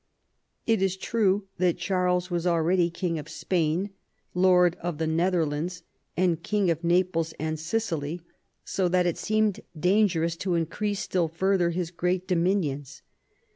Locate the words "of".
3.19-3.29, 4.81-4.97, 6.71-6.83